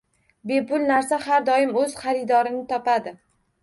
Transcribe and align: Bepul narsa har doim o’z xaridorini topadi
Bepul 0.51 0.87
narsa 0.93 1.21
har 1.27 1.47
doim 1.51 1.77
o’z 1.85 1.97
xaridorini 2.03 2.69
topadi 2.77 3.19